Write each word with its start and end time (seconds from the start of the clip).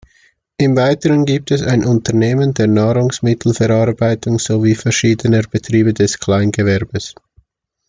Im 0.57 0.75
Weiteren 0.75 1.25
gibt 1.25 1.51
es 1.51 1.61
ein 1.61 1.85
Unternehmen 1.85 2.55
der 2.55 2.65
Nahrungsmittelverarbeitung 2.65 4.39
sowie 4.39 4.73
verschiedene 4.73 5.43
Betriebe 5.43 5.93
des 5.93 6.17
Kleingewerbes. 6.19 7.13